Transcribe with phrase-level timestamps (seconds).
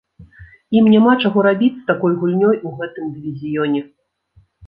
[0.79, 3.81] Ім няма чаго рабіць з такой гульнёй у гэтым дывізіёне.